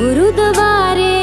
गुरुद्वारे 0.00 1.17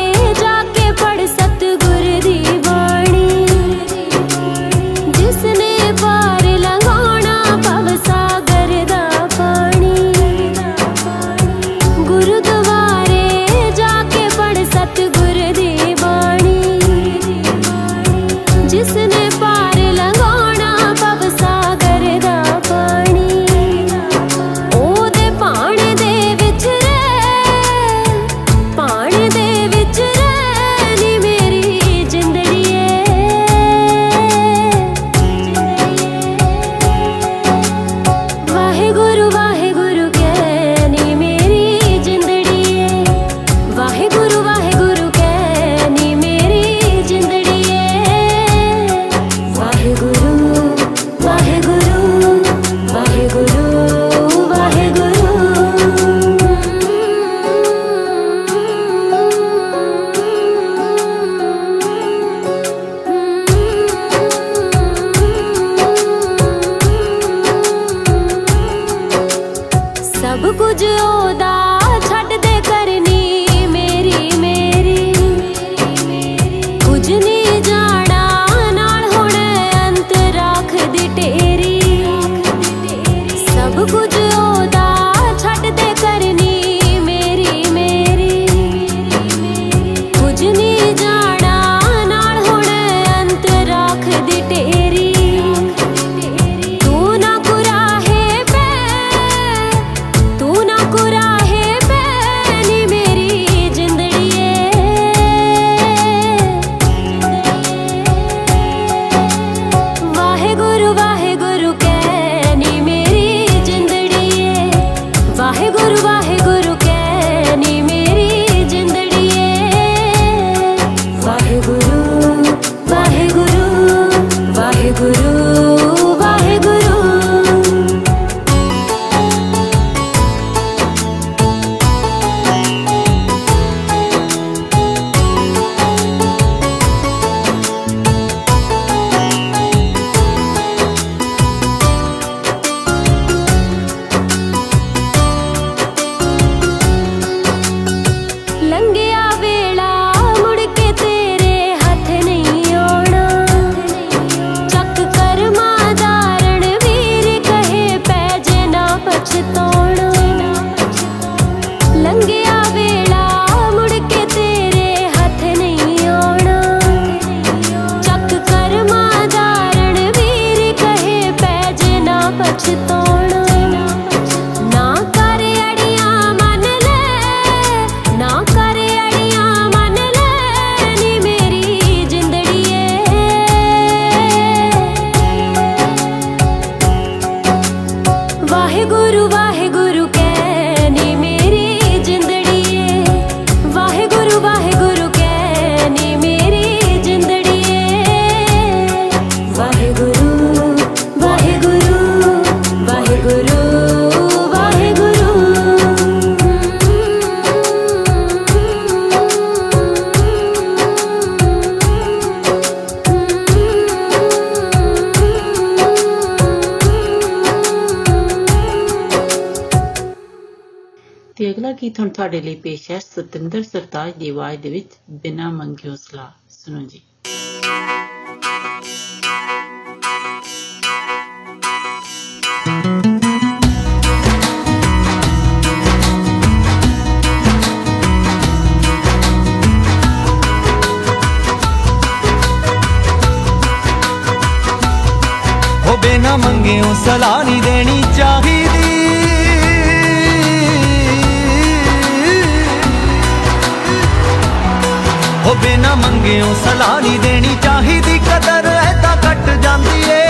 ਮੰਗਿਓ 256.26 256.54
ਸਲਾਹ 256.54 257.02
ਨਹੀਂ 257.02 257.20
ਦੇਣੀ 257.20 257.58
ਚਾਹੀਦੀ? 257.64 258.18
ਕਦਰ 258.18 258.66
ਐਦਾਂ 258.66 259.18
ਕੱਟ 259.18 259.50
ਜਾਂਦੀ 259.50 260.04
ਏ। 260.10 260.24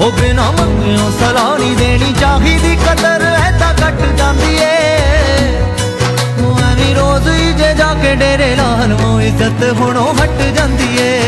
ਹੋ 0.00 0.10
ਬਿਨਾ 0.10 0.50
ਮੰਗਿਓ 0.50 1.10
ਸਲਾਹ 1.20 1.58
ਨਹੀਂ 1.58 1.76
ਦੇਣੀ 1.76 2.14
ਚਾਹੀਦੀ। 2.20 2.76
ਕਦਰ 2.76 3.24
ਐਦਾਂ 3.46 3.74
ਕੱਟ 3.74 4.00
ਜਾਂਦੀ 4.18 4.56
ਏ। 4.56 4.76
ਉਹ 6.40 6.60
ਐਵੇਂ 6.60 6.94
ਰੋਜ਼ 6.94 7.28
ਹੀ 7.28 7.52
ਜੇ 7.52 7.74
ਜਾ 7.74 7.94
ਕੇ 8.02 8.14
ਡੇਰੇ 8.14 8.56
ਲਾਲੋ 8.56 9.20
ਇੱਜ਼ਤ 9.20 9.72
ਹੁਣੋਂ 9.72 10.14
ਹਟ 10.14 10.42
ਜਾਂਦੀ 10.42 10.96
ਏ। 11.00 11.20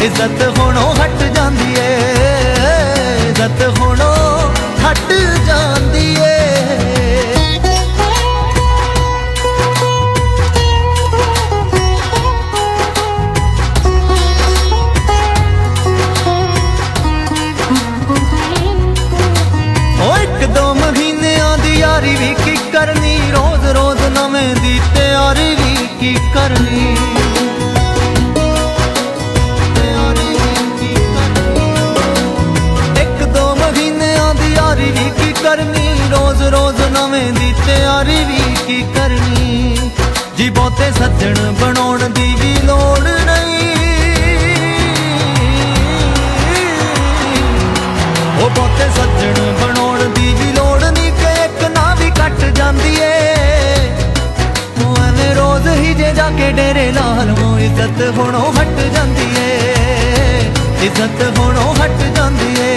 ਇੱਜ਼ਤ 0.00 0.58
ਹੁਣੋਂ 0.58 0.94
ਹਟ 0.94 1.22
ਜਾਂਦੀ 1.22 1.74
ਏ। 1.78 1.98
ਇੱਜ਼ਤ 3.28 3.78
ਹੁਣੋਂ 3.78 4.52
ਹਟ 4.90 5.12
ਸੱਜਣ 41.28 41.52
ਬਣਾਉਣ 41.52 42.08
ਦੀ 42.08 42.34
ਵੀ 42.40 42.54
ਲੋੜ 42.66 43.08
ਨਹੀਂ। 43.26 43.72
ਉਹ 48.34 48.50
ਬਹੁਤੇ 48.50 48.88
ਸੱਜਣ 48.96 49.40
ਬਣਾਉਣ 49.60 50.04
ਦੀ 50.14 50.32
ਵੀ 50.34 50.52
ਲੋੜ 50.52 50.84
ਨਹੀਂ 50.84 51.12
ਕਿ 51.12 51.32
ਇੱਕ 51.44 51.64
ਨਾ 51.70 51.94
ਵੀ 52.00 52.10
ਕੱਟ 52.10 52.44
ਜਾਂਦੀ 52.56 52.94
ਏ। 53.00 53.10
ਉਹ 54.84 54.96
ਐਵੇਂ 55.02 55.34
ਰੋਜ਼ 55.34 55.68
ਹੀ 55.68 55.94
ਜੇ 55.94 56.12
ਜਾ 56.16 56.30
ਕੇ 56.38 56.50
ਡੇਰੇ 56.52 56.90
ਲਾ 56.92 57.06
ਲਵੋ 57.22 57.58
ਇੱਜ਼ਤ 57.58 58.00
ਹੁਣੋਂ 58.18 58.52
ਹਟ 58.52 58.80
ਜਾਂਦੀ 58.94 59.28
ਏ। 59.38 59.52
ਇੱਜ਼ਤ 60.82 61.38
ਹੁਣੋਂ 61.38 61.74
ਹਟ 61.74 62.02
ਜਾਂਦੀ 62.16 62.54
ਏ। 62.60 62.67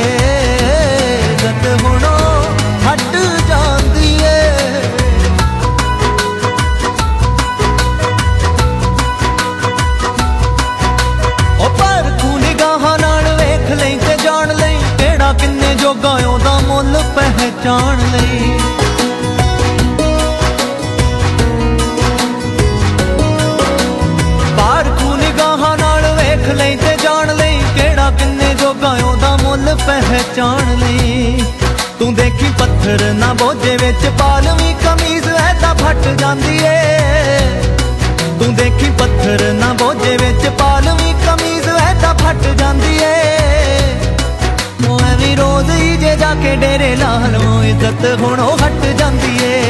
ਡੇਰੇ 46.62 46.96
ਲਾ 46.96 47.18
ਲਵੋ 47.28 47.64
ਇੱਜ਼ਤ 47.64 48.06
ਹੁਣੋਂ 48.22 48.58
ਹਟ 48.58 48.86
ਜਾਂਦੀ 49.00 49.38
ਏ। 49.44 49.62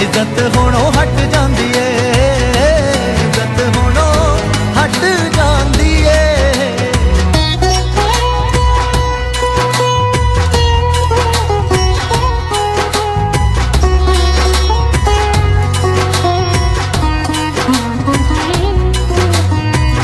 ਇੱਜ਼ਤ 0.00 0.56
ਹੁਣੋਂ 0.56 0.92
ਹਟ 0.92 1.20
ਜਾਂਦੀ 1.32 1.72
ਏ। 1.76 1.88
ਇੱਜ਼ਤ 3.24 3.76
ਹੁਣੋਂ 3.76 4.38
ਹਟ 4.78 5.04
ਜਾਂਦੀ 5.36 6.02
ਏ। 6.02 6.72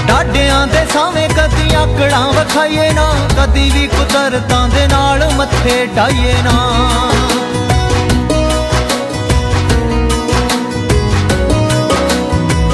ਡਾਡਿਆਂ 0.08 0.66
ਦੇ 0.66 0.86
ਸਾਵੇਂ 0.94 1.28
ਕਦੀ 1.28 1.74
ਆਕੜਾਂ 1.74 2.32
ਵਿਖਾਈਏ 2.32 2.92
ਨਾ। 2.92 3.11
ਕਦੀ 3.42 3.70
ਵੀ 3.70 3.86
ਕੁਦਰਤਾਂ 3.86 4.68
ਦੇ 4.68 4.86
ਨਾਲ 4.86 5.30
ਮੱਥੇ 5.34 5.86
ਢਾਈਏ 5.96 6.34
ਨਾ। 6.42 6.50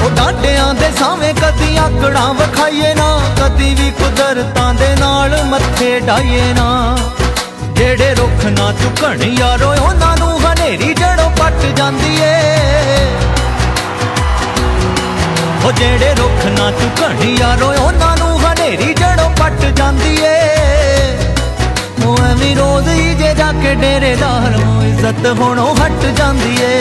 ਉਹ 0.03 0.09
ਡਾਡਿਆਂ 0.09 0.73
ਦੇ 0.73 0.91
ਸਾਵੇਂ 0.99 1.33
ਕਦੀ 1.33 1.77
ਆਕੜਾਂ 1.77 2.33
ਵਿਖਾਈਏ 2.33 2.93
ਨਾ। 2.93 3.19
ਕਦੀ 3.41 3.73
ਵੀ 3.75 3.91
ਕੁਦਰਤਾਂ 3.91 4.73
ਦੇ 4.73 4.95
ਨਾਲ 4.99 5.43
ਮੱਥੇ 5.43 5.99
ਢਾਈਏ 5.99 6.53
ਨਾ। 6.53 6.97
ਜਿਹੜੇ 7.73 8.15
ਰੁੱਖ 8.15 8.45
ਨਾ 8.45 8.71
ਝੁਕਣ 8.71 9.23
ਯਾਰੋ, 9.23 9.73
ਉਹਨਾਂ 9.81 10.17
ਨੂੰ 10.17 10.39
ਹਨੇਰੀ 10.39 10.93
ਜੜੋਂ 10.93 11.29
ਪੱਟ 11.31 11.65
ਜਾਂਦੀ 11.75 12.17
ਏ 12.21 12.37
ਉਹ 15.65 15.71
ਜਿਹੜੇ 15.71 16.15
ਰੁੱਖ 16.15 16.45
ਨਾ 16.59 16.71
ਝੁਕਣ 16.71 17.23
ਯਾਰੋ, 17.23 17.67
ਉਹਨਾਂ 17.67 18.07
ਨੂੰ 18.07 18.08
ਹਨੇਰੀ 18.69 18.93
ਜੜੋਂ 18.93 19.29
ਪੱਟ 19.29 19.61
ਜਾਂਦੀ 19.77 20.17
ਏ। 20.23 21.17
ਉਹ 22.05 22.17
ਐਵੇਂ 22.25 22.55
ਰੋਜ਼ 22.55 22.87
ਹੀ 22.89 23.13
ਜੇ 23.13 23.33
ਜਾ 23.37 23.51
ਕੇ 23.63 23.73
ਡੇਰੇ 23.75 24.13
ਲਾਲੋ 24.15 24.83
ਇੱਜ਼ਤ 24.83 25.25
ਹੁਣੋਂ 25.39 25.73
ਹਟ 25.75 26.05
ਜਾਂਦੀ 26.17 26.57
ਏ। 26.61 26.77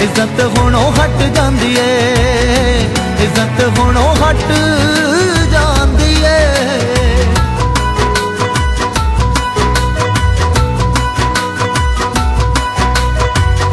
ਇੱਜ਼ਤ 0.00 0.42
ਹੁਣੋਂ 0.58 0.90
ਹਟ 0.92 1.22
ਜਾਂਦੀ 1.36 1.74
ਏ। 1.78 1.96
ਇੱਜ਼ਤ 3.20 3.78
ਹੁਣੋਂ 3.78 4.14
ਹਟ 4.16 4.44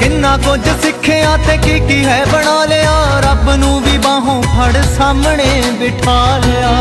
ਕਿੰਨਾ 0.06 0.38
ਕੁਝ 0.38 0.62
ਸਿੱਖਿਆ 0.82 1.38
ਤੇ 1.38 1.58
ਕੀ 1.58 1.80
ਕੀ 1.80 2.06
ਹੈ 2.06 2.26
ਬਣਾ 2.26 2.66
ਲਿਆ। 2.66 3.20
ਰੱਬ 3.20 3.50
ਨੂੰ 3.52 3.82
ਵੀ 3.82 3.98
ਬਾਹੋਂ 3.98 4.44
ਫੜ 4.44 4.82
ਸਾਹਮਣੇ 4.98 5.64
ਬਿਠਾ 5.80 6.38
ਲਿਆ। 6.38 6.72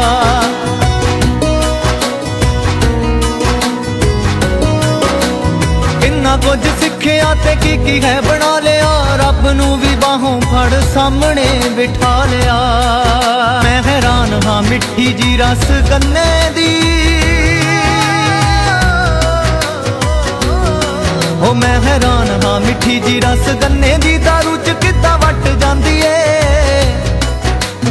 ਕਿੰਨਾ 6.00 6.37
ਕੁਝ 6.37 6.59
ਸਿੱਖਿਆ 6.81 7.35
ਤੇ 7.35 7.54
ਕੀ 7.54 7.76
ਕੀ 7.76 8.00
ਹੈ 8.04 8.21
ਬਣਾ 8.21 8.59
ਲਿਆ। 8.59 9.16
ਰੱਬ 9.16 9.49
ਨੂੰ 9.49 9.81
ਵੀ 9.81 9.95
ਬਾਹੋਂ 9.97 10.40
ਫੜ 10.40 10.95
ਸਾਹਮਣੇ 10.95 11.47
ਬਿਠਾ 11.76 12.25
ਲਿਆ। 12.25 12.61
ਮੈਂ 13.64 13.83
ਹੈਰਾਨ 13.83 14.40
ਹਾਂ 14.47 14.62
ਮਿੱਠੀ 14.62 15.12
ਜੀ 15.12 15.37
ਰਸ 15.37 15.71
ਗੰਨੇ 15.90 16.50
ਦੀ। 16.50 16.71
ਮੈਂ 21.54 21.80
ਹੈਰਾਨ 21.82 22.44
ਹਾਂ, 22.44 22.61
ਮਿੱਠੀ 22.61 23.00
ਜੀ 23.00 23.20
ਰਸ 23.20 23.49
ਗੰਨੇ 23.49 23.99
ਦੀ 23.99 24.18
ਦਾਰੂ 24.18 24.56
ਚ 24.56 24.70
ਕਿੱਦਾਂ 24.70 25.18
ਵੱਟ 25.18 25.49
ਜਾਂਦੀ 25.49 26.00
ਏ? 26.00 26.16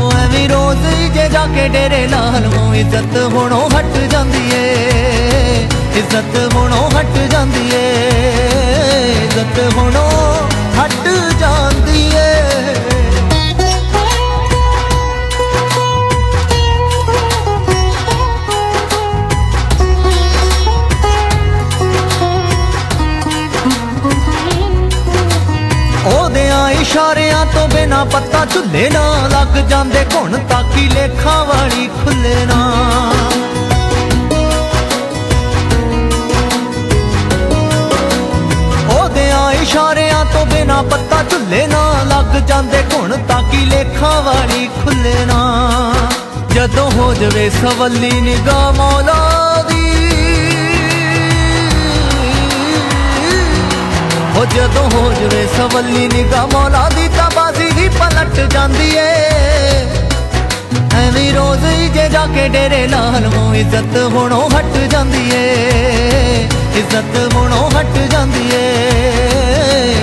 ਓ 0.02 0.12
ਐਵੇਂ 0.12 0.50
ਰੋਜ਼ 0.50 0.86
ਹੀ 0.86 1.10
ਜੇ 1.10 1.30
ਜਾ 1.30 1.46
ਕੇ 1.46 1.68
ਡੇਰੇ 1.68 2.08
ਲਾਲੋ 2.08 2.74
ਇੱਜ਼ਤ 2.74 3.18
ਹੁਣੋਂ 3.34 3.70
ਹਟ 3.70 3.98
ਜਾਂਦੀ 4.12 4.52
ਏ। 4.54 4.74
ਇੱਜ਼ਤ 5.96 6.54
ਹੁਣੋਂ 6.54 6.90
ਹਟ 6.90 7.18
ਜਾਂਦੀ 7.32 7.70
ਏ। 7.74 7.92
ਇੱਜ਼ਤ 9.24 9.78
ਹੁਣੋਂ 9.78 10.12
ਹਟ 10.82 11.08
ਜਾਂਦੀ 11.40 11.73
ਇਸ਼ਾਰਿਆਂ 26.94 27.46
ਤੋਂ 27.46 27.68
ਬਿਨਾ 27.68 28.04
ਪੱਤਾ 28.06 28.44
ਝੁੱਲੇ 28.46 28.90
ਨਾ 28.90 29.02
ਲੱਗ 29.28 29.56
ਜਾਂਦੇ 29.70 30.04
ਘੁਣ 30.14 30.38
ਤਾਕੀ 30.50 30.88
ਲੇਖਾਂ 30.90 31.46
ਵਾਲੀ 31.46 31.88
ਖੁੱਲੇ 31.88 32.46
ਨਾ। 32.46 32.60
ਉਹਦਿਆਂ 38.98 39.52
ਇਸ਼ਾਰਿਆਂ 39.52 40.24
ਤੋਂ 40.26 40.46
ਬਿਨਾ 40.46 40.82
ਪੱਤਾ 40.82 41.24
ਝੁੱਲੇ 41.32 41.66
ਨਾ 41.68 41.82
ਲੱਗ 42.04 42.40
ਜਾਂਦੇ 42.48 42.84
ਘੁਣ 42.94 43.18
ਤਾਕੀ 43.28 43.66
ਲੇਖਾਂ 43.66 44.22
ਵਾਲੀ 44.22 44.70
ਖੁੱਲੇ 44.84 45.26
ਨਾ। 45.26 45.42
ਜਦੋਂ 46.52 46.90
ਹੋ 46.92 47.14
ਜਵੇ 47.14 47.50
ਸਵੱਲੀ 47.50 48.12
ਨਿਗਾਹ 48.22 48.72
ਮੌਲਾ 48.74 49.33
ਹੋ 54.44 54.48
ਜਦੋਂ 54.50 54.90
ਹੋ 54.92 55.14
ਜਵੇ 55.14 55.48
ਸਵੱਲੀ 55.58 56.08
ਨਿਗਾਹ 56.08 56.48
ਮੌਲਾ 56.48 56.90
ਦੀ 56.90 57.08
ਤਾਂ 57.08 57.30
ਬਾਜ਼ੀ 57.36 57.70
ਹੀ 57.78 57.90
ਪਲਟ 57.90 58.40
ਜਾਂਦੀ 58.54 58.90
ਏ। 58.96 59.12
ਐਵੇਂ 60.96 61.34
ਰੋਜ਼ 61.34 61.66
ਹੀ 61.66 61.90
ਜੇ 61.90 62.10
ਜਾ 62.10 62.26
ਕੇ 62.26 62.48
ਡੇਰੇ 62.50 62.88
ਲਾਲ 62.88 63.28
ਮੋ 63.36 63.54
ਇੱਜ਼ਤ 63.56 63.98
ਹੁਣੋਂ 64.14 64.50
ਹਟ 64.50 64.78
ਜਾਂਦੀ 64.92 65.30
ਏ। 65.36 66.48
ਇੱਜ਼ਤ 66.76 67.34
ਹੁਣੋਂ 67.34 67.70
ਹਟ 67.72 67.98
ਜਾਂਦੀ 68.12 68.50
ਏ। 68.54 68.72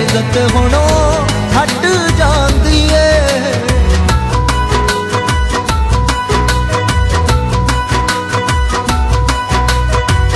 ਇੱਜ਼ਤ 0.01 0.55
ਹੁਣੋਂ 0.55 0.89
ਹਟ 1.57 1.85
ਜਾਂਦੀ 2.17 2.89
ਏ। 2.93 3.11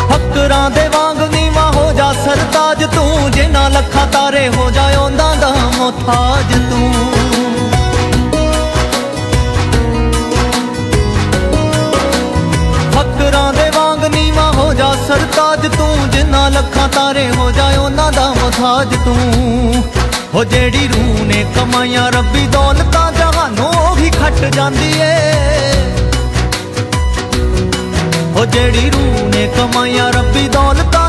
ਫਕਰਾਂ 0.10 0.70
ਦੇ 0.72 0.88
ਵਾਂਗ 0.88 0.94
ਨੀਵਾ 0.94 0.94
ਹੋ 0.94 0.94
ਜਾ 0.94 1.05
ਸਰਤਾਜ 2.76 2.96
ਤੂੰ 2.96 3.32
ਜੇ 3.32 3.48
ਨਾ 3.48 3.68
ਲੱਖਾਂ 3.68 4.08
ਤਾਰੇ 4.08 4.48
ਹੋ 4.48 4.72
ਜਾ 4.72 4.84
ਉਹਨਾਂ 5.00 5.36
ਦਾ 5.36 5.50
ਮੁਹਤਾਜ 5.78 6.54
ਤੂੰ। 6.70 6.94
ਫਕਰਾਂ 12.92 13.54
ਦੇ 13.54 13.70
ਵਾਂਗ 13.76 14.06
ਨੀਵਾ 14.06 14.52
ਹੋ 14.52 14.74
ਜਾ 14.74 14.96
ਸਰਤਾਜ 15.08 15.68
ਤੂੰ, 15.78 16.10
ਜਿੰਨਾ 16.10 16.50
ਲੱਖਾਂ 16.50 16.90
ਤਾਰੇ 16.90 17.30
ਹੋ 17.30 17.52
ਜਾ 17.52 17.82
ਉਹਨਾਂ 17.82 18.12
ਦਾ 18.12 18.34
ਮੁਹਤਾਜ 18.34 18.96
ਤੂੰ। 19.06 19.84
ਹੋ 20.34 20.44
ਜਿਹੜੀ 20.44 20.88
ਰੂਹ 20.88 21.26
ਨੇ 21.26 21.46
ਕਮਾਈਆਂ, 21.56 22.12
ਰੱਬੀ 22.12 22.48
ਦੌਲਤਾਂ 22.48 23.12
ਜਹਾਨੋਂ 23.12 23.92
ਉਹੀ 23.92 24.10
ਖੱਟ 24.10 24.56
ਜਾਂਦੀ 24.56 24.94
ਏ। 25.00 25.16
ਉਹ 28.36 28.46
ਜਿਹੜੀ 28.46 28.90
ਰੂਹ 28.90 29.28
ਨੇ 29.30 29.50
ਕਮਾਈਆਂ, 29.58 30.14
ਰੱਬੀ 30.14 30.48
ਦੌਲਤਾਂ 30.48 30.74
ਜਹਾਨੋਂ 30.82 31.05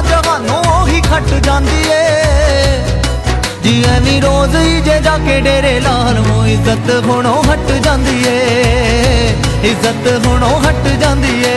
ਉਹੀ 1.16 1.30
ਖੱਟ 1.30 1.44
ਜਾਂਦੀ 1.44 1.82
ਏ। 1.90 2.82
ਜੀ 3.62 3.84
ਐਵੇਂ 3.84 4.22
ਰੋਜ਼ 4.22 4.56
ਹੀ 4.56 4.80
ਜੇ 4.80 5.00
ਜਾ 5.00 5.18
ਕੇ 5.18 5.40
ਡੇਰੇ 5.40 5.80
ਲਾਲ 5.80 6.20
ਮੋ 6.20 6.46
ਇੱਜ਼ਤ 6.46 6.90
ਹੁਣੋਂ 7.06 7.42
ਹਟ 7.42 7.72
ਜਾਂਦੀ 7.72 8.24
ਏ। 8.26 9.34
ਇੱਜ਼ਤ 9.62 10.26
ਹੁਣੋਂ 10.26 10.60
ਹਟ 10.60 10.88
ਜਾਂਦੀ 11.00 11.42
ਏ। 11.46 11.54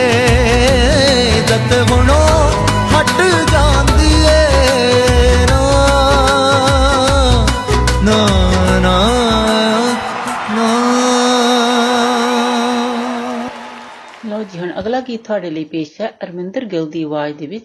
ਇੱਜ਼ਤ 1.38 1.90
ਹੁਣੋਂ 1.90 2.50
ਹਟ 2.94 3.20
ਜਾਂਦੀ 3.52 3.99
ਅਗਲਾ 14.80 15.00
ਗੀਤ 15.00 15.24
ਤੁਹਾਡੇ 15.24 15.50
ਲਈ 15.50 15.64
ਪੇਸ਼ 15.64 16.00
ਹੈ 16.00 16.08
ਅਰਮਿੰਦਰ 16.24 16.64
ਗਿੱਲ 16.64 16.90
ਦੀ 16.90 17.02
ਆਵਾਜ਼ 17.02 17.36
ਦੇ 17.36 17.46
ਵਿੱਚ 17.46 17.64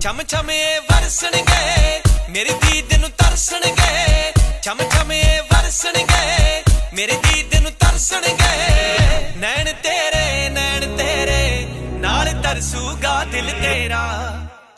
ਛਮ 0.00 0.22
ਛਮ 0.28 0.50
ਇਹ 0.50 0.80
ਵਰਸਣਗੇ, 0.80 2.02
ਮੇਰੀ 2.30 2.50
ਦੀਦ 2.50 3.00
ਨੂੰ 3.00 3.10
ਤਰਸਣਗੇ। 3.10 4.32
ਛਮ 4.62 4.78
ਛਮ 4.90 5.12
ਇਹ 5.12 5.42
ਵਰਸਣਗੇ, 5.42 6.62
ਮੇਰੀ 6.94 7.12
ਦੀਦ 7.12 7.62
ਨੂੰ 7.62 7.72
ਤਰਸਣਗੇ। 7.72 8.55
दिल 13.36 13.50
तेरा 13.52 14.02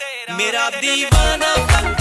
तेरा 0.00 0.36
मेरा 0.36 0.68
दीवाना 0.80 1.54
बन। 1.70 1.97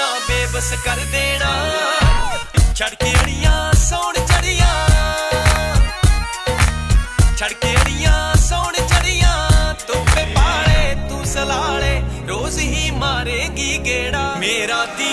ना 0.00 0.08
बेबस 0.28 0.70
कर 0.86 1.04
देना 1.14 1.52
छड़के 2.78 3.10
अड़ियाँ 3.22 3.58
सोन 3.86 4.14
चढ़ियाँ 4.32 4.76
छड़के 7.38 7.74
अड़ियाँ 7.80 8.18
सोन 8.48 8.74
चढ़ियाँ 8.92 9.74
तू 9.88 10.00
पे 10.14 10.24
पाले 10.36 10.82
तू 11.08 11.24
सलाले 11.34 11.94
रोज 12.32 12.58
ही 12.58 12.90
मारेगी 12.98 13.76
गेड़ा 13.88 14.24
मेरा 14.44 14.84
दी 15.00 15.12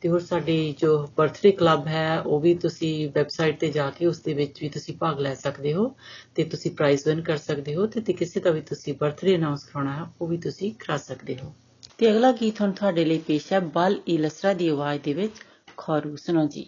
ਤੇ 0.00 0.08
ਹੋਰ 0.08 0.20
ਸਾਡੀ 0.20 0.74
ਜੋ 0.78 1.08
ਬਰਥਡੇ 1.16 1.52
ਕਲੱਬ 1.52 1.86
ਹੈ, 1.86 2.20
ਉਹ 2.20 2.40
ਵੀ 2.40 2.54
ਤੁਸੀਂ 2.54 3.10
ਵੈਬਸਾਈਟ 3.14 3.60
ਤੇ 3.60 3.70
ਜਾ 3.70 3.90
ਕੇ 3.90 4.06
ਉਸ 4.06 4.20
ਦੇ 4.20 4.34
ਵਿੱਚ 4.34 4.60
ਵੀ 4.60 4.68
ਤੁਸੀਂ 4.68 4.96
ਭਾਗ 4.96 5.20
ਲੈ 5.20 5.34
ਸਕਦੇ 5.34 5.74
ਹੋ 5.74 5.94
ਤੇ 6.34 6.44
ਤੁਸੀਂ 6.44 6.70
ਪ੍ਰਾਈਜ਼ 6.70 7.06
ਵਿਨ 7.06 7.20
ਕਰ 7.20 7.36
ਸਕਦੇ 7.36 7.74
ਹੋ 7.74 7.86
ਤੇ 7.86 8.12
ਕਿਸੇ 8.12 8.40
ਦਾ 8.40 8.50
ਵੀ 8.50 8.60
ਤੁਸੀਂ 8.60 8.94
ਬਰਥਡੇ 8.94 9.36
ਅਨਾਉਂਸ 9.36 9.64
ਕਰਾਉਣਾ 9.64 9.92
ਹੈ, 9.92 10.10
ਉਹ 10.20 10.26
ਵੀ 10.26 10.36
ਤੁਸੀਂ 10.36 10.72
ਕਰਾ 10.72 10.96
ਸਕਦੇ 10.96 11.36
ਹੋ। 11.44 11.52
ਤੇ 11.98 12.10
ਅਗਲਾ 12.10 12.32
ਗੀਤ 12.32 12.60
ਹੁਣ 12.60 12.72
ਤੁਹਾਡੇ 12.72 13.04
ਲਈ 13.04 13.18
ਪੇਸ਼ 13.18 13.52
ਹੈ, 13.52 13.60
ਬਲ 13.60 14.00
ਇਲਸਰਾ 14.08 14.52
ਦੀ 14.52 14.68
ਆਵਾਜ਼ 14.68 15.02
ਦੇ 15.02 15.12
ਵਿੱਚ 15.12 15.32
ਖਰੂ। 15.76 16.16
ਸੁਣੋ 16.16 16.46
ਜੀ। 16.46 16.66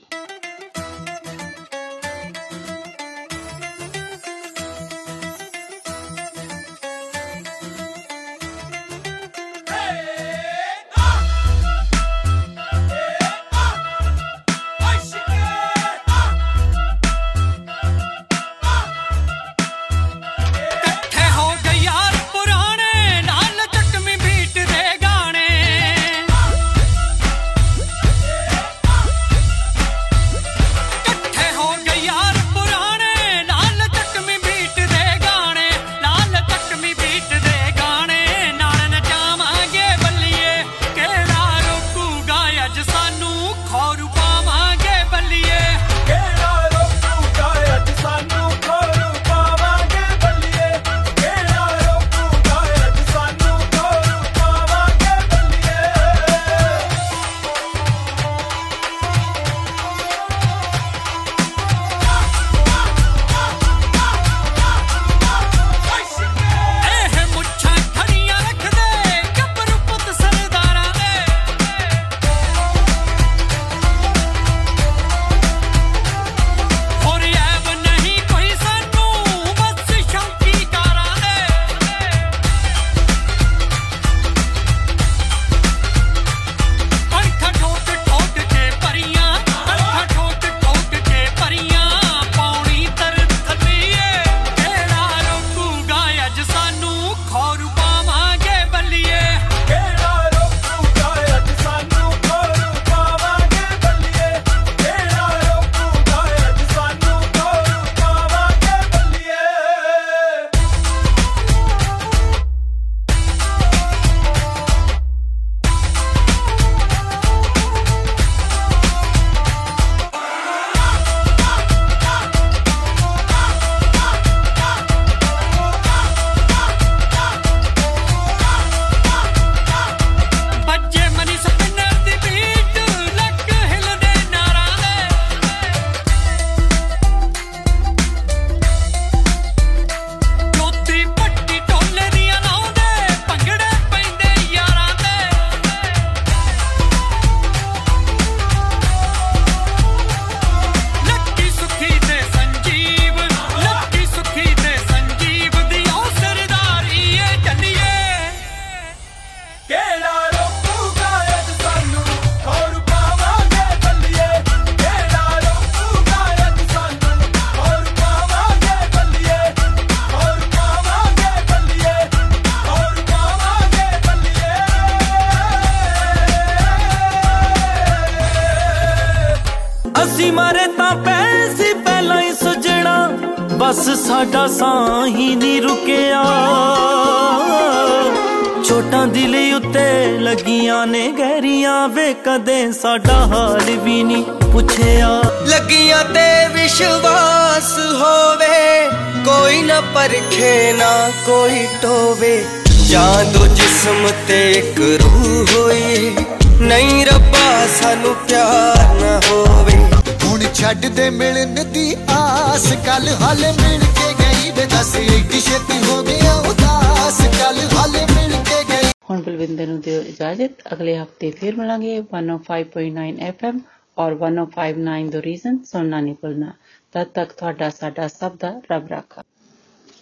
ਚਰਖੇ 200.10 200.72
ਨਾ 200.72 201.10
ਕੋਈ 201.26 201.66
ਟੋਵੇ। 201.82 202.44
ਜਾਂ 202.88 203.24
ਦੋ 203.24 203.46
ਜਿਸਮ 203.46 204.08
ਤੇ 204.28 204.52
ਇੱਕ 204.52 204.80
ਰੂਹ 205.02 205.46
ਹੋਈ। 205.54 206.16
ਨਹੀਂ 206.60 207.06
ਰੱਬਾ 207.06 207.66
ਸਾਨੂੰ 207.66 208.14
ਪਿਆਰ 208.14 208.94
ਨਾ 208.94 209.20
ਹੋਵੇ। 209.30 209.76
ਹੁਣ 210.24 210.40
ਛੱਡ 210.54 210.86
ਦੇ 210.86 211.10
ਮਿਲਣ 211.10 211.64
ਦੀ 211.64 211.96
ਆਸ। 212.10 212.72
ਕੱਲ 212.86 213.08
ਹਾਲੇ 213.08 213.52
ਮਿਲ 213.52 213.80
ਕੇ 213.80 214.12
ਗਈ 214.20 214.50
ਵੇ 214.50 214.66
ਦੱਸ 214.66 214.96
ਏਡੀ 214.96 215.40
ਛੇਤੀ 215.40 215.78
ਹੋ 215.84 216.02
ਗਿਆ 216.02 216.34
ਉਦਾਸ। 216.34 217.20
ਕੱਲ 217.20 217.78
ਹਾਲੇ 217.78 218.04
ਮਿਲ 218.14 218.32
ਕੇ 218.50 218.64
ਗਈ। 218.68 218.90
ਹੁਣ 219.10 219.22
ਬਲਵਿੰਦਰ 219.22 219.66
ਨੂੰ 219.66 219.80
ਦਿਓ 219.80 220.02
ਇਜਾਜ਼ਤ। 220.02 220.50
ਅਗਲੇ 220.72 220.98
ਹਫ਼ਤੇ 220.98 221.30
ਫੇਰ 221.30 221.56
ਮਿਲਾਂਗੇ 221.56 221.98
105.9 221.98 223.16
FM 223.30 223.58
ਔਰ 223.98 224.12
105.9 224.12 225.10
ਦੋ 225.10 225.22
ਰੀਜ਼ਨ 225.22 225.58
ਸੁਣਨਾ 225.72 226.00
ਨਹੀਂ 226.00 226.14
ਭੁੱਲਣਾ 226.14 226.52
ਤਦ 226.92 227.06
ਤੱਕ 227.14 227.32
ਤੁਹਾਡਾ 227.32 227.70
ਸਾਡਾ 227.70 228.08
ਸਭ 228.08 228.32
ਦਾ 228.40 228.60
ਰੱਬ 228.72 228.88
ਰਾਖਾ। 228.88 229.22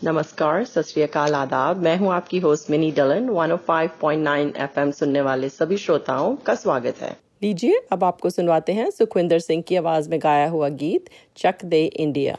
नमस्कार, 0.04 0.64
सत 0.64 0.84
आदाब। 1.34 1.76
मैं 1.76 1.96
हूँ 1.96 2.12
आपकी 2.12 2.38
होस्ट 2.38 2.70
मिनी 2.70 2.90
डलन। 2.90 3.28
105.9 3.28 4.52
एफएम 4.56 4.90
सुनने 4.90 5.20
वाले 5.20 5.48
सभी 5.48 5.76
श्रोताओं 5.76 6.37
का 6.37 6.54
स्वागत 6.54 7.00
है। 7.02 7.11
लीजिए, 7.42 7.80
अब 7.92 8.04
आपको 8.04 8.30
सुनवाते 8.30 8.72
हैं 8.72 8.90
सुखविंदर 8.90 9.38
सिंह 9.38 9.62
की 9.62 9.76
आवाज़ 9.76 10.11
में 10.11 10.18
गाया 10.22 10.48
हुआ 10.48 10.68
गीत 10.68 11.11
चक 11.37 11.64
दे 11.64 11.84
इंडिया 11.84 12.38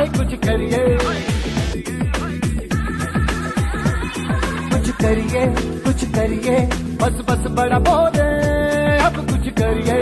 हाय 0.00 0.08
कुछ 0.08 0.34
करिए। 0.44 0.78
कुछ 4.70 4.86
करिए 5.00 5.42
कुछ 5.84 6.04
करिए। 6.14 6.54
बस 7.00 7.18
बस 7.28 7.42
बड़ा 7.58 7.78
बोले 7.88 8.28
अब 8.98 9.16
कुछ 9.30 9.52
करिए। 9.60 9.98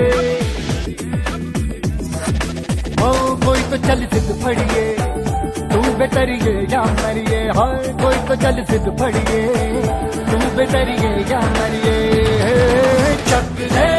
कोई 3.45 3.63
तो 3.71 3.77
चल 3.89 4.07
सिद्ध 4.15 4.31
फड़िए, 4.45 4.87
तू 5.69 5.83
बेतरिए 5.99 6.55
या 6.73 6.85
मरिए। 6.95 7.43
हाय, 7.59 7.93
कोई 8.03 8.27
तो 8.29 8.37
चल 8.43 8.65
सिद्ध 8.71 8.87
फड़िए, 9.01 9.47
तू 10.31 10.39
बेतरिए 10.57 11.13
या 11.33 11.41
मरिए। 11.59 11.97
चक 13.31 13.57
दे 13.73 13.98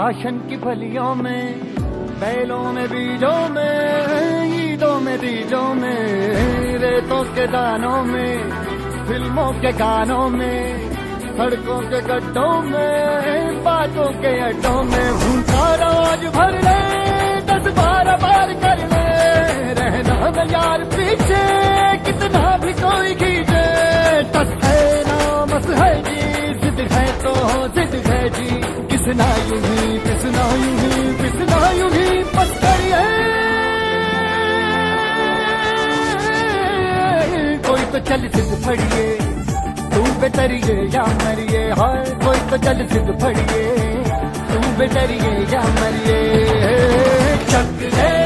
राशन 0.00 0.36
की 0.48 0.56
फलियों 0.56 1.14
में, 1.14 1.44
बैलों 2.20 2.72
में, 2.72 2.86
बीजों 2.88 3.40
में, 3.48 4.54
ईदों 4.60 5.00
में 5.00 5.16
बीजों 5.20 5.74
में, 5.74 6.78
रेतों 6.82 7.22
के 7.34 7.46
दानों 7.46 7.98
में, 8.04 8.32
फ़िल्मों 9.08 9.50
के 9.60 9.72
गानों 9.72 10.28
में, 10.28 10.60
सड़कों 11.36 11.78
के 11.90 12.00
गड्ढों 12.08 12.54
में, 12.70 13.62
बातों 13.64 14.08
के 14.22 14.32
अड्डों 14.48 14.82
में 14.92 15.06
भूखा 15.20 15.68
रोज 15.82 16.24
भर 16.36 16.56
ले, 16.66 16.80
दस 17.50 17.70
बारह 17.78 18.16
बार 18.24 18.54
कर 18.64 18.84
ले, 18.94 19.04
रहना 19.80 20.18
न 20.30 20.48
यार 20.52 20.84
पीछे, 20.96 21.44
कितना 22.08 22.56
भी 22.64 22.72
कोई 22.82 23.14
खींचे, 23.22 23.66
तस 24.36 24.56
है 24.64 24.80
नामस 25.10 25.70
है 25.82 25.92
जी, 26.08 26.20
जिद 26.64 26.86
है 26.92 27.06
तो 27.22 27.34
जिद 27.76 28.02
है 28.08 28.28
जी। 28.38 28.89
किसना 29.00 29.26
यूँ 29.48 29.58
ही 29.60 29.98
पिसना 29.98 30.42
यूँ। 30.54 30.72
ही 30.80 31.04
पिसना 31.20 31.58
यूँ 31.70 31.90
ही 31.90 32.22
पत्थर 32.34 32.82
कोई 37.66 37.84
तो 37.92 37.98
चल 38.10 38.28
सिद्ध 38.28 38.52
फड़िए, 38.66 39.06
तू 39.94 40.02
बेतरिए 40.20 40.76
या 40.96 41.06
मरिए, 41.24 41.64
हाय, 41.80 42.04
कोई 42.24 42.38
तो 42.50 42.56
चल 42.64 42.86
सिद्ध 42.92 43.18
फड़िए, 43.22 43.64
तू 44.52 44.60
बेतरिए 44.78 45.34
या 45.54 45.62
मरिए। 45.80 46.18
चक 47.52 47.88
हो 47.96 48.19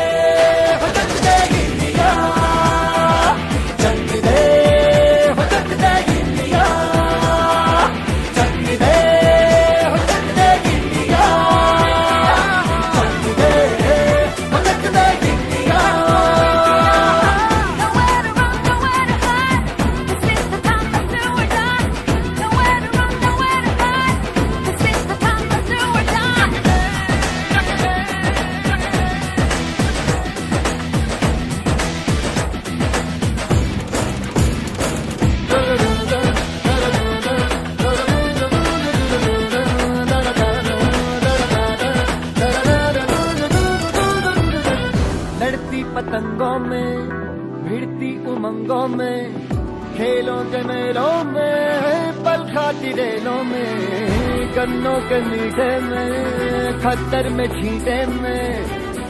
गन्नों 54.65 54.99
के 55.09 55.17
मीठे 55.25 55.69
में 55.87 56.79
खतर 56.83 57.29
में 57.37 57.47
छींटे 57.49 57.97
में, 58.13 58.45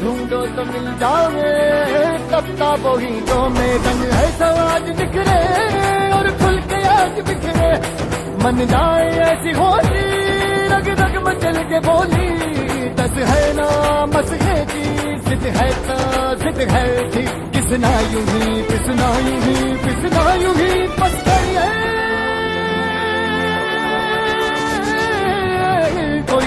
ढूंढो 0.00 0.40
तो 0.56 0.64
मिल 0.70 0.86
जाओगे 1.02 1.52
कप्ता 2.32 2.70
बोहीटों 2.84 3.44
में 3.56 3.70
रंग 3.84 4.02
है 4.14 4.24
समाज 4.40 4.88
बिखरे 5.00 5.38
और 6.16 6.30
खुल 6.40 6.58
के 6.72 6.80
आज 6.94 7.20
बिखरे। 7.28 7.70
मन 8.44 8.58
जाए 8.72 9.06
ऐसी 9.28 9.52
होली 9.60 10.02
रग 10.74 10.88
रग 11.02 11.22
मचल 11.28 11.62
के 11.70 11.80
बोली, 11.86 12.28
दस 12.98 13.16
है 13.30 13.46
ना, 13.60 13.70
मस 14.16 14.32
है 14.42 14.58
जी, 14.74 14.84
जिद 15.28 15.46
है 15.60 15.70
तो 15.86 16.00
जिद 16.42 16.68
है 16.74 16.86
जी 17.14 17.26
किसना 17.54 17.94
यूँ 18.10 18.26
ही 18.34 18.62
किसना 18.72 19.14
यूँ 19.28 19.40
ही 19.46 19.56
किसना 19.86 20.26
यूँ 20.42 20.54
ही 20.62 20.86
बस 21.00 21.22
करिए 21.28 21.83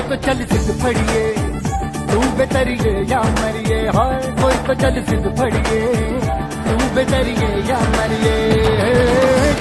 तो 0.09 0.15
चल 0.15 0.43
सिद्ध 0.45 0.75
फड़िए, 0.81 1.23
तू 2.11 2.19
बेतरिए 2.37 2.91
या 3.09 3.21
मरिए 3.39 3.79
हाय 3.95 4.21
कोई 4.41 4.53
तो 4.67 4.73
चल 4.81 5.01
सिद्ध 5.03 5.35
फड़िए, 5.39 5.81
तू 6.67 6.75
बेतरिए 6.95 7.49
या 7.69 7.79
मरिए। 7.97 8.35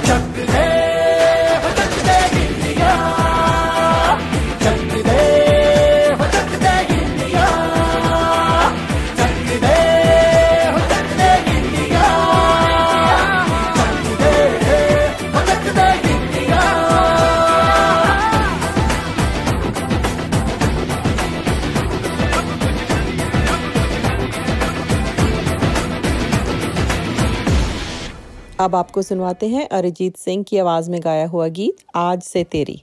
चक 0.07 0.39
अब 28.67 28.75
आपको 28.75 29.03
सुनवाते 29.03 29.49
हैं 29.49 29.69
अरिजीत 29.69 30.17
सिंह 30.17 30.45
की 30.45 30.59
आवाज़ 30.59 30.91
में 30.91 31.01
गाया 31.05 31.27
हुआ 31.27 31.49
गीत, 31.49 31.77
आज 31.95 32.23
से 32.23 32.45
तेरी। 32.45 32.83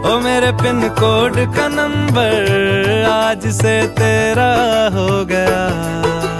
ओ 0.00 0.18
मेरे 0.20 0.50
पिन 0.60 0.80
कोड 0.98 1.34
का 1.56 1.66
नंबर 1.68 3.04
आज 3.08 3.46
से 3.52 3.74
तेरा 3.98 4.52
हो 4.94 5.08
गया। 5.24 6.39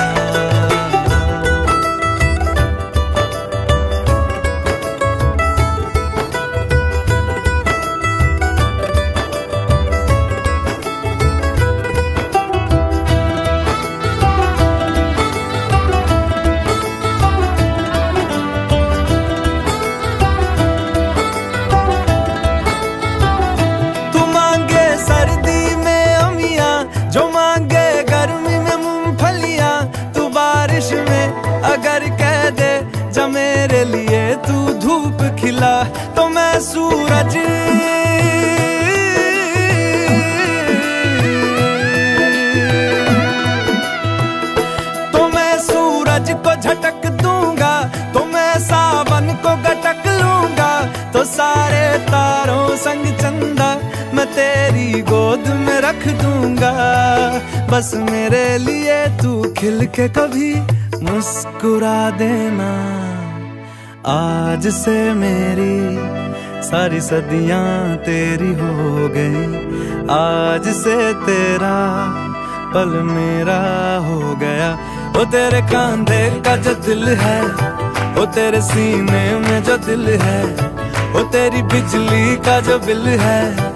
रख 56.01 56.21
दूँगा। 56.21 56.71
बस 57.71 57.91
मेरे 58.09 58.57
लिए 58.57 59.05
तू 59.21 59.53
खिल 59.57 59.85
के 59.85 60.07
कभी 60.09 60.53
मुस्कुरा 61.03 62.09
देना। 62.09 62.71
आज 64.07 64.67
से 64.67 65.13
मेरी 65.13 65.77
सारी 66.63 67.01
सदियाँ 67.01 67.95
तेरी 67.97 68.53
हो 68.53 69.09
गई। 69.15 69.45
आज 70.11 70.67
से 70.75 71.13
तेरा 71.13 71.77
पल 72.73 72.89
मेरा 73.03 73.61
हो 74.07 74.35
गया। 74.35 74.71
वो 75.15 75.23
तेरे 75.25 75.61
कांधे 75.61 76.29
का 76.45 76.55
जो 76.55 76.73
दिल 76.75 77.07
है, 77.07 77.41
वो 78.15 78.25
तेरे 78.25 78.61
सीने 78.61 79.23
में 79.39 79.63
जो 79.63 79.77
दिल 79.77 80.07
है, 80.21 80.43
वो 81.13 81.23
तेरी 81.23 81.61
बिजली 81.61 82.35
का 82.37 82.59
जो 82.59 82.79
बिल 82.79 83.07
है। 83.19 83.71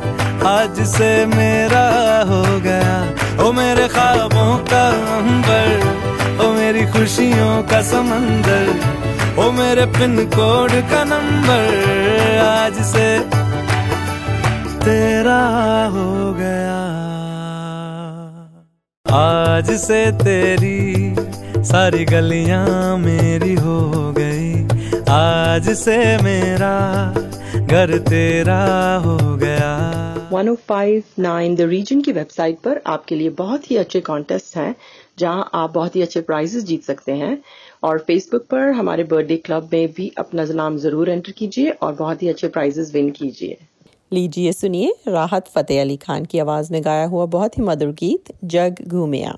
आज 0.48 0.80
से 0.88 1.26
मेरा 1.26 1.86
हो 2.22 2.60
गया 2.60 2.96
ओ 3.44 3.52
मेरे 3.52 3.88
ख्वाबों 3.88 4.58
का 4.66 4.84
अंबर, 5.18 6.46
ओ 6.46 6.52
मेरी 6.52 6.86
खुशियों 6.86 7.64
का 7.64 7.82
समंदर, 7.82 8.70
ओ 9.40 9.52
मेरे 9.52 9.86
पिन 9.86 10.16
कोड 10.26 10.72
का 10.92 11.04
नंबर। 11.04 11.66
आज 12.40 12.74
से 12.86 13.08
तेरा 14.86 15.42
हो 15.94 16.34
गया। 16.34 16.82
आज 19.06 19.72
से 19.72 20.12
तेरी 20.12 21.16
सारी 21.64 22.06
गलियाँ 22.06 22.98
मेरी 22.98 23.56
हो 23.56 23.80
गई। 24.18 24.64
आज 25.10 25.70
से 25.70 25.98
मेरा 26.18 26.76
घर 27.66 27.98
तेरा 27.98 28.64
हो 29.06 29.18
गया। 29.38 29.70
1059 30.34 31.56
द 31.56 31.62
रीजन 31.62 32.02
की 32.02 32.12
वेबसाइट 32.12 32.60
पर 32.60 32.82
आपके 32.88 33.16
लिए 33.16 33.30
बहुत 33.30 33.72
ही 33.72 33.78
अच्छे 33.78 34.02
कॉन्टेस्ट 34.02 34.58
हैं 34.58 34.76
जहाँ 35.20 35.50
आप 35.54 35.74
बहुत 35.74 35.96
ही 35.96 36.02
अच्छे 36.02 36.22
प्राइजेस 36.22 36.64
जीत 36.64 36.84
सकते 36.84 37.12
हैं। 37.12 37.38
और 37.84 37.98
फेसबुक 37.98 38.46
पर 38.52 38.70
हमारे 38.72 39.04
बर्थडे 39.04 39.38
क्लब 39.38 39.70
में 39.74 39.94
भी 39.94 40.12
अपना 40.18 40.46
नाम 40.54 40.78
ज़रूर 40.78 41.10
एंटर 41.10 41.32
कीजिए 41.32 41.70
और 41.70 41.94
बहुत 41.94 42.24
ही 42.24 42.30
अच्छे 42.30 42.48
प्राइजेस 42.48 42.92
विन 42.94 43.10
कीजिए। 43.12 43.58
लीजिए 44.14 44.52
सुनिए 44.54 44.94
राहत 45.08 45.48
फतेह 45.48 45.82
अली 45.82 45.98
खान 45.98 46.26
की 46.26 46.40
आवाज़ 46.40 46.72
में 46.74 46.84
गाया 46.86 47.06
हुआ 47.06 47.26
बहुत 47.26 47.58
ही 47.58 47.64
मधुर 47.64 47.92
गीत 48.00 48.34
जग 48.44 48.84
घूमिया। 48.88 49.38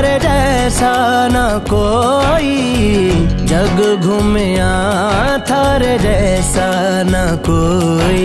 थारे 0.00 0.18
जैसा 0.18 0.92
ना 1.28 1.46
कोई। 1.72 2.52
जग 3.44 4.00
घूमया 4.00 4.72
थारे 5.38 5.98
जैसा 5.98 6.68
ना 7.02 7.24
कोई। 7.48 8.24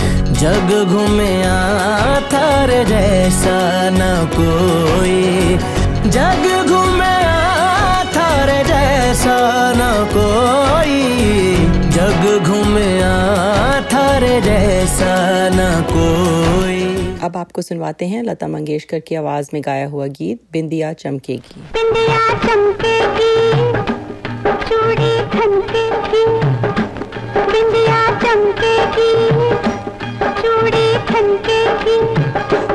जग 0.41 0.69
घूमे 0.89 1.33
थारे 2.31 2.83
जैसा 2.85 3.57
न 3.93 4.05
कोई। 4.35 5.19
जग 6.15 6.45
घूमे 6.69 7.11
थारे 8.15 8.57
जैसा 8.63 9.35
न 9.77 9.89
कोई। 10.13 10.97
जग 11.97 12.23
घूमे 12.47 12.89
थारे 13.93 14.41
जैसा 14.41 15.13
न 15.53 15.69
कोई। 15.91 16.79
अब 17.23 17.37
आपको 17.37 17.61
सुनवाते 17.61 18.05
हैं 18.05 18.23
लता 18.23 18.47
मंगेशकर 18.47 18.99
की 19.07 19.15
आवाज़ 19.15 19.49
में 19.53 19.61
गाया 19.65 19.87
हुआ 19.87 20.07
गीत 20.19 20.41
बिंदिया 20.53 20.93
चमकेगी 21.03 21.61
बिंदिया 21.75 22.23
चमकेगी 22.45 23.35
चूड़ी 24.69 25.13
खनकेगी 25.35 26.25
बिंदिया 27.51 28.01
चमकेगी 28.23 29.70
चूड़ी 31.21 31.37
खनकेगी 31.45 32.70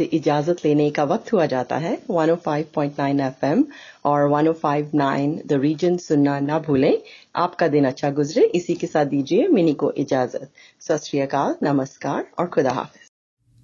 इजाज़त 0.00 0.64
लेने 0.64 0.90
का 0.90 1.04
वक्त 1.04 1.32
हुआ 1.32 1.46
जाता 1.46 1.76
है। 1.76 1.98
105.9 2.10 3.20
एफएम 3.20 3.64
और 4.04 4.28
105.9 4.30 5.40
द 5.46 5.60
रीजन 5.62 5.96
सुनना 5.96 6.38
ना 6.40 6.58
भूलें। 6.58 6.98
आपका 7.36 7.68
दिन 7.68 7.84
अच्छा 7.84 8.10
गुजरे। 8.10 8.44
इसी 8.44 8.74
के 8.74 8.86
साथ 8.86 9.06
दीजिए 9.06 9.48
मिनी 9.48 9.74
को 9.74 9.92
इजाज़त। 9.92 10.50
सत 10.80 11.10
नमस्कार 11.62 12.26
और 12.38 12.46
खुदा 12.46 12.70
हाफिज। 12.70 13.05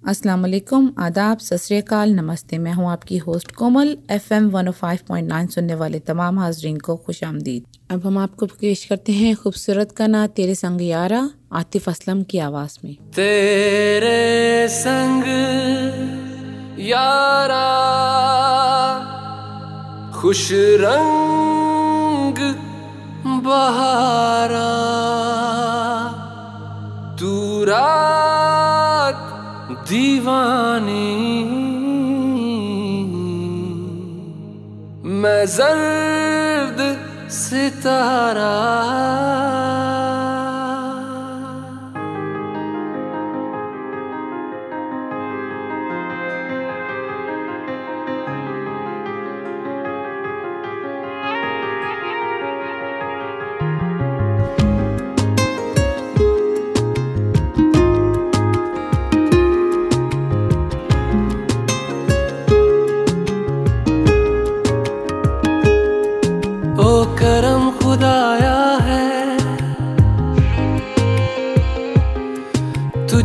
अस्सलाम 0.03 0.41
वालेकुम 0.41 0.87
आदाब 0.99 1.37
सत 1.39 1.57
श्री 1.57 1.77
अकाल 1.77 2.13
नमस्ते। 2.13 2.57
मैं 2.57 2.71
हूँ 2.73 2.89
आपकी 2.91 3.17
होस्ट 3.17 3.51
कोमल 3.51 3.91
एफएम 4.11 4.49
105.9 4.51 5.47
सुनने 5.49 5.75
वाले 5.75 5.99
तमाम 5.99 6.39
हाजरीन 6.39 6.77
को 6.77 6.95
खुश 6.95 7.23
आमदीद। 7.23 7.63
अब 7.91 8.05
हम 8.07 8.17
आपको 8.17 8.45
पेश 8.45 8.83
करते 8.85 9.11
हैं 9.11 9.35
खूबसूरत 9.35 9.91
का 9.91 10.07
ना 10.07 10.25
तेरे 10.27 10.55
संग 10.55 10.81
यारा, 10.81 11.29
आतिफ 11.53 11.89
असलम 11.89 12.23
की 12.23 12.37
आवाज़ 12.39 12.77
में। 12.85 12.95
तेरे 13.15 14.67
संग 14.67 15.23
यारा, 16.83 17.67
खुश 20.21 20.47
रंग 20.83 22.37
बहारा। 23.43 24.71
दीवानी। 30.23 31.43
मैं 35.21 35.45
जर्द 35.55 36.79
सितारा 37.31 38.53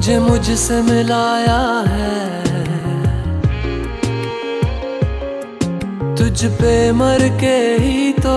तुझे 0.09 0.21
मुझसे 0.21 0.77
मिलाया 0.83 1.57
है। 1.87 2.13
तुझ 6.17 6.45
पे 6.61 6.71
मर 6.93 7.25
के 7.41 7.57
ही 7.83 8.13
तो 8.17 8.37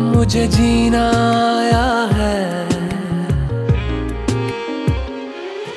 मुझे 0.00 0.46
जीना 0.48 1.04
आया 1.52 1.86
है। 2.16 2.40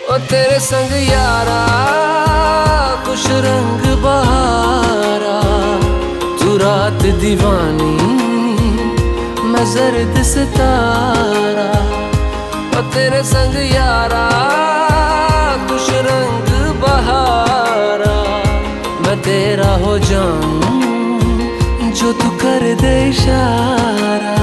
ओ 0.09 0.17
तेरे 0.31 0.59
संग 0.69 0.97
यारा 1.11 1.61
कुछ 3.05 3.29
रंग 3.47 3.85
बहारा, 4.03 5.39
तू 6.41 6.57
रात 6.57 7.05
दीवानी 7.21 8.22
जर्द 9.65 10.21
सितारा 10.23 11.69
और 12.77 12.83
तेरे 12.93 13.21
संग 13.23 13.55
यारा 13.71 14.25
कुछ 15.69 15.89
रंग 16.07 16.49
बहारा। 16.81 18.15
मैं 19.01 19.17
तेरा 19.21 19.71
हो 19.85 19.97
जाऊँ, 20.09 21.91
जो 21.91 22.11
तू 22.13 22.29
कर 22.43 22.73
दे 22.81 22.95
इशारा। 23.09 24.42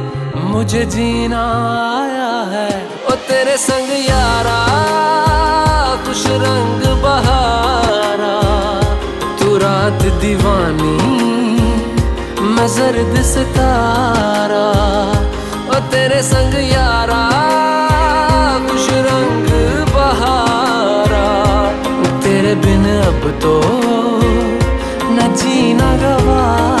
मुझे 0.51 0.83
जीना 0.85 1.41
आया 1.97 2.31
है। 2.51 2.69
ओ 3.05 3.13
तेरे 3.27 3.55
संग 3.57 3.91
यारा 4.05 4.57
खुश 6.05 6.23
रंग 6.43 6.81
बहारा। 7.03 8.33
तू 9.39 9.47
रात 9.57 10.01
दीवानी, 10.21 10.97
मैं 12.53 12.67
जर्द 12.67 13.15
सितारा। 13.23 14.65
ओ 15.69 15.79
तेरे 15.93 16.21
संग 16.23 16.59
यारा 16.71 17.21
खुश 18.67 18.87
रंग 19.09 19.49
बहारा। 19.95 21.25
तेरे 22.19 22.53
बिन 22.65 22.85
अब 22.99 23.31
तो 23.41 23.55
न 25.15 25.33
जीना 25.33 25.89
गवारा। 26.03 26.80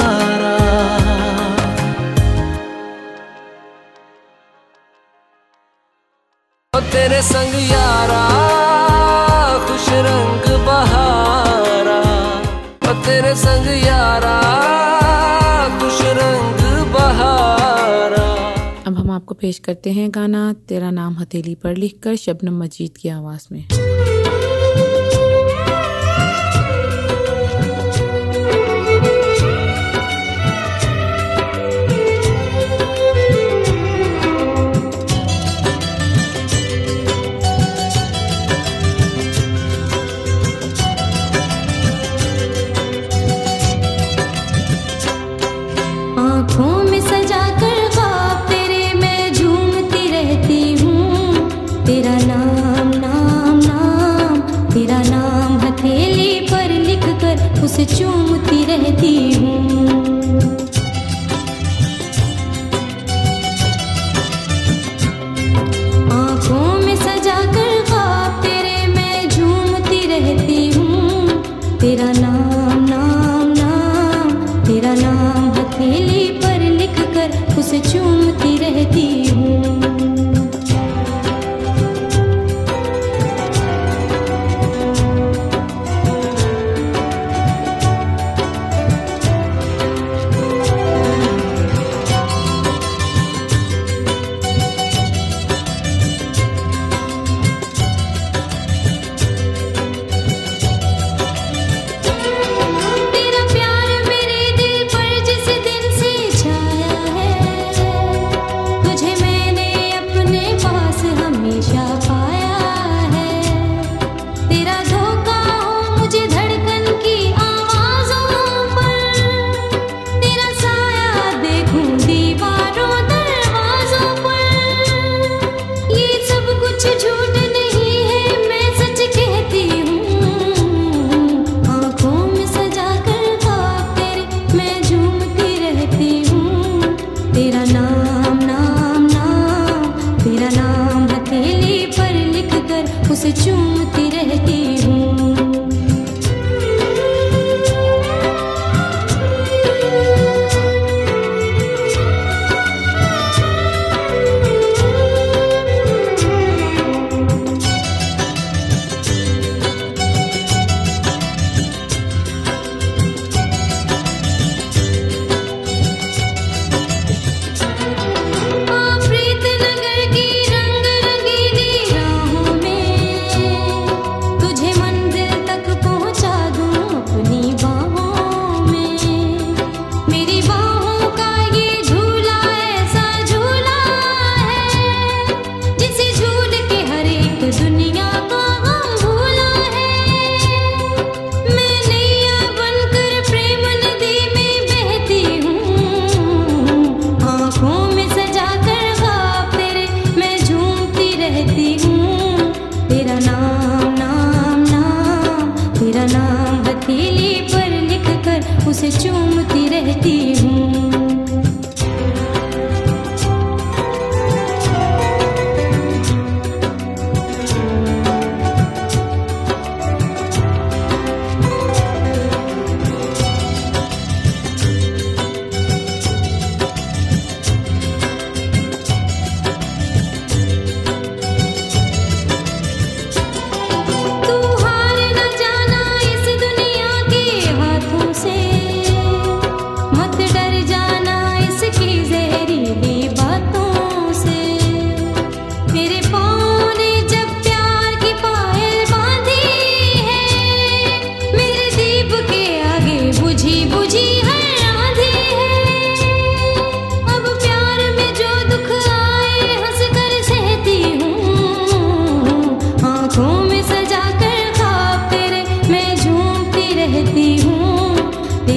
तेरे 6.91 7.21
संग 7.21 7.53
यारा, 7.71 8.21
खुश 9.67 9.85
रंग 9.89 10.65
बहारा। 10.65 11.99
ओ 12.89 12.93
तेरे 13.05 13.35
संग 13.35 13.67
यारा, 13.85 14.35
खुश 15.79 16.01
रंग 16.01 16.91
बहारा। 16.93 18.25
अब 18.87 18.97
हम 18.97 19.11
आपको 19.11 19.33
पेश 19.33 19.59
करते 19.59 19.91
हैं 19.91 20.09
गाना, 20.15 20.53
तेरा 20.69 20.91
नाम 20.91 21.17
हथेली 21.19 21.55
पर 21.55 21.75
लिखकर 21.75 22.15
शबनम 22.15 22.63
मजीद 22.63 22.97
की 22.97 23.09
आवाज़ 23.09 23.47
में। 23.51 23.67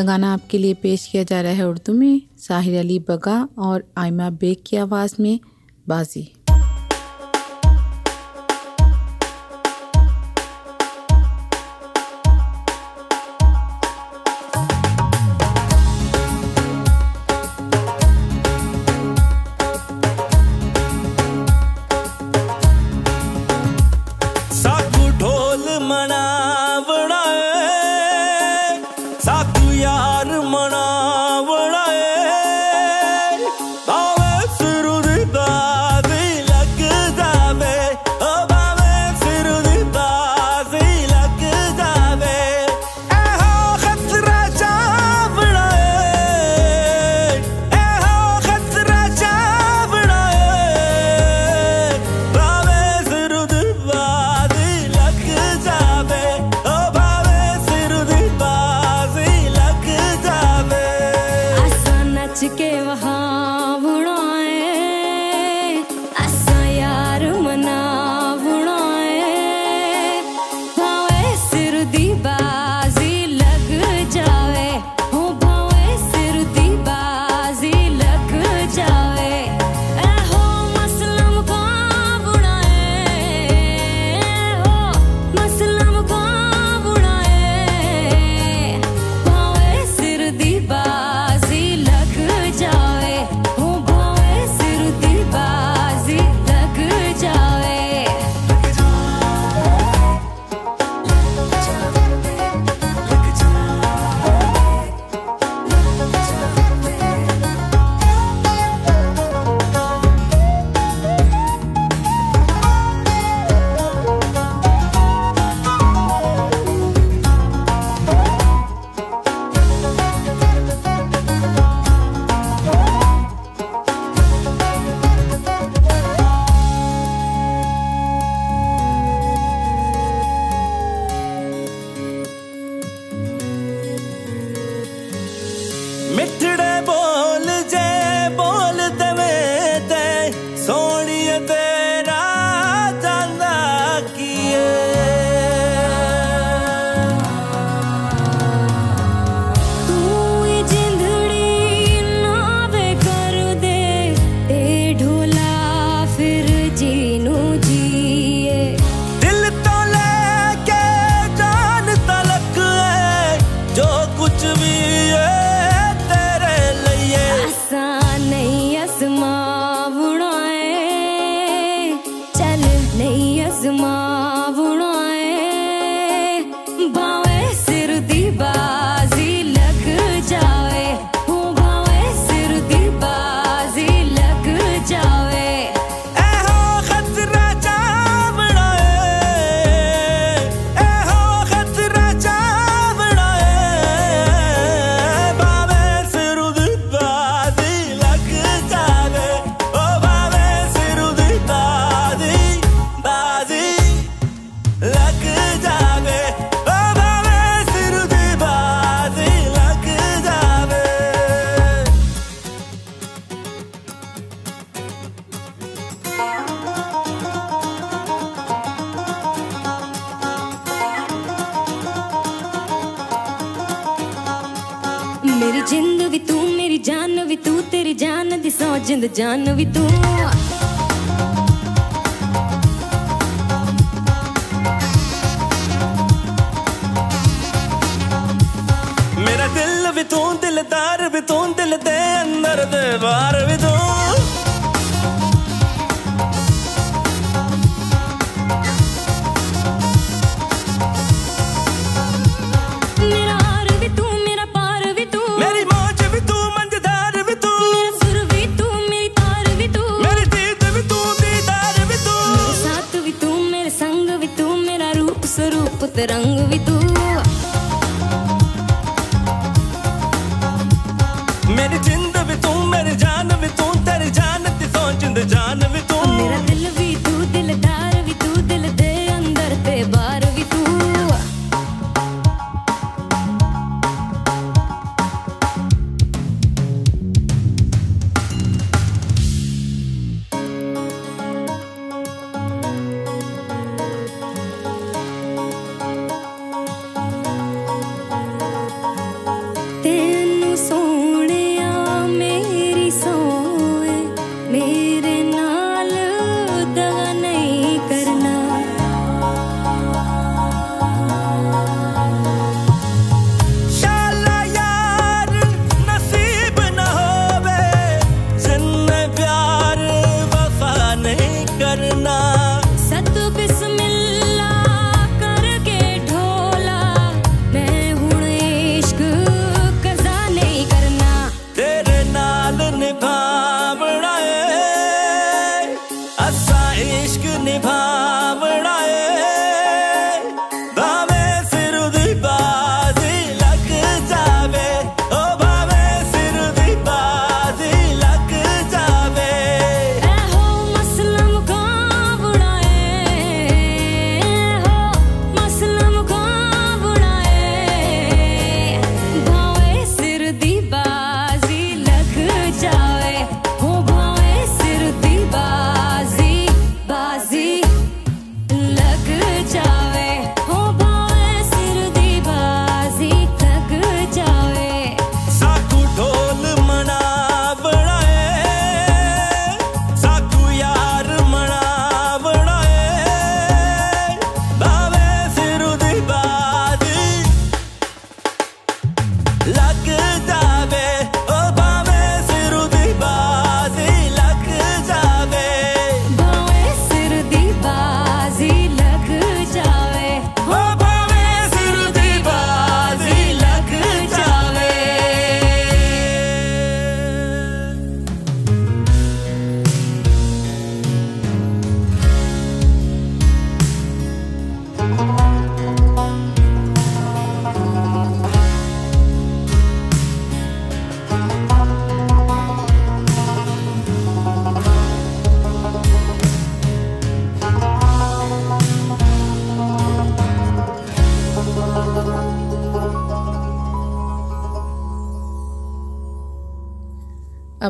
अगला 0.00 0.12
गाना 0.12 0.32
आपके 0.32 0.58
लिए 0.58 0.74
पेश 0.74 1.06
किया 1.06 1.22
जा 1.22 1.40
रहा 1.40 1.52
है 1.52 1.68
उर्दू 1.68 1.92
में, 1.92 2.22
साहिर 2.38 2.78
अली 2.78 2.98
बगा 2.98 3.48
और 3.58 3.84
आयमा 3.96 4.30
बेग 4.30 4.56
की 4.66 4.76
आवाज़ 4.76 5.14
में 5.20 5.40
बाजी। 5.88 6.22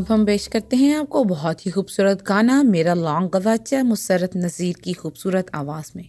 अब 0.01 0.07
हम 0.11 0.25
पेश 0.27 0.47
करते 0.47 0.77
हैं 0.77 0.97
आपको 0.97 1.23
बहुत 1.25 1.65
ही 1.67 1.71
खूबसूरत 1.71 2.23
गाना, 2.27 2.63
मेरा 2.63 2.95
लॉन्ग 2.95 3.31
गवाचा, 3.31 3.83
मुसरत 3.83 4.37
नज़ीर 4.37 4.77
की 4.85 4.93
खूबसूरत 4.93 5.51
आवाज़ 5.55 5.93
में। 5.97 6.09